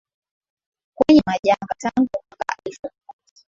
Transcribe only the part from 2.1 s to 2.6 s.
mwaka